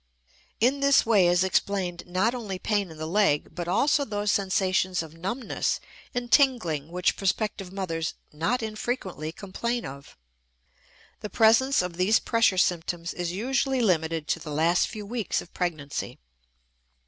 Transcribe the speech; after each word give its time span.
In 0.59 0.79
this 0.79 1.05
way 1.05 1.27
is 1.27 1.43
explained 1.43 2.07
not 2.07 2.33
only 2.33 2.57
pain 2.57 2.89
in 2.89 2.97
the 2.97 3.05
leg 3.05 3.53
but 3.53 3.67
also 3.67 4.03
those 4.03 4.31
sensations 4.31 5.03
of 5.03 5.13
numbness 5.13 5.79
and 6.15 6.31
tingling 6.31 6.89
which 6.89 7.15
prospective 7.15 7.71
mothers 7.71 8.15
not 8.33 8.63
infrequently 8.63 9.31
complain 9.31 9.85
of. 9.85 10.17
The 11.19 11.29
presence 11.29 11.83
of 11.83 11.97
these 11.97 12.17
pressure 12.17 12.57
symptoms 12.57 13.13
is 13.13 13.31
usually 13.31 13.79
limited 13.81 14.27
to 14.29 14.39
the 14.39 14.49
last 14.49 14.87
few 14.87 15.05
weeks 15.05 15.39
of 15.39 15.53
pregnancy. 15.53 16.17